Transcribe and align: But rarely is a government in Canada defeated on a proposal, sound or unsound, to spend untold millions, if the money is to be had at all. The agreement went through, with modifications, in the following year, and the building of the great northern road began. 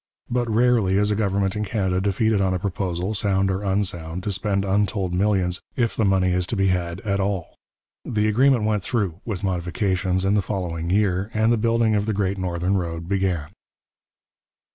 But 0.31 0.49
rarely 0.49 0.97
is 0.97 1.11
a 1.11 1.15
government 1.15 1.55
in 1.55 1.63
Canada 1.63 2.01
defeated 2.01 2.41
on 2.41 2.55
a 2.55 2.57
proposal, 2.57 3.13
sound 3.13 3.51
or 3.51 3.61
unsound, 3.61 4.23
to 4.23 4.31
spend 4.31 4.65
untold 4.65 5.13
millions, 5.13 5.61
if 5.75 5.95
the 5.95 6.03
money 6.05 6.31
is 6.31 6.47
to 6.47 6.55
be 6.55 6.69
had 6.69 7.01
at 7.01 7.19
all. 7.19 7.53
The 8.03 8.27
agreement 8.27 8.63
went 8.63 8.81
through, 8.81 9.21
with 9.25 9.43
modifications, 9.43 10.25
in 10.25 10.33
the 10.33 10.41
following 10.41 10.89
year, 10.89 11.29
and 11.35 11.51
the 11.51 11.55
building 11.57 11.93
of 11.93 12.07
the 12.07 12.13
great 12.13 12.39
northern 12.39 12.77
road 12.77 13.07
began. 13.07 13.49